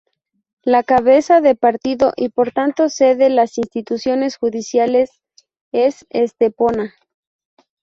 La 0.63 0.81
cabeza 0.81 1.41
de 1.41 1.53
partido 1.53 2.11
y 2.17 2.29
por 2.29 2.51
tanto 2.51 2.89
sede 2.89 3.17
de 3.25 3.29
las 3.29 3.59
instituciones 3.59 4.37
judiciales 4.37 5.11
es 5.71 6.07
Estepona. 6.09 6.95